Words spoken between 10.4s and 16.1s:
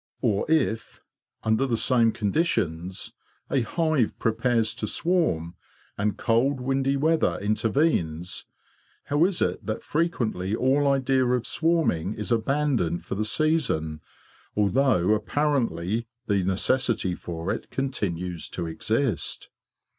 all idea of swarming is abandoned for the season, although apparently